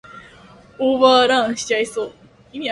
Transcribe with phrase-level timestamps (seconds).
[0.79, 2.13] オーバーランしちゃいそう